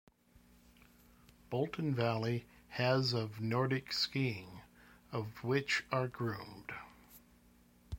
Bolton 1.51 1.93
Valley 1.93 2.47
has 2.69 3.13
of 3.13 3.39
nordic 3.39 3.93
skiing, 3.93 4.61
of 5.11 5.43
which 5.43 5.83
are 5.91 6.07
groomed. 6.07 6.71